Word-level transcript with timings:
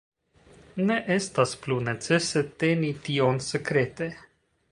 Ne 0.87 0.95
estas 1.15 1.53
plu 1.65 1.77
necese 1.89 2.43
teni 2.63 2.91
tion 3.09 3.39
sekrete. 3.51 4.09